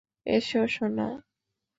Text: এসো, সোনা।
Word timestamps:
এসো, 0.27 0.61
সোনা। 0.67 1.07